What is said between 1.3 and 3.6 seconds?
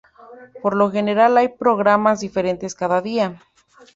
hay programas diferentes cada día.